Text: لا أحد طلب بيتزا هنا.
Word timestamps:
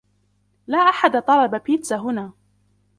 لا 0.67 0.77
أحد 0.77 1.21
طلب 1.21 1.55
بيتزا 1.63 1.97
هنا. 1.97 2.31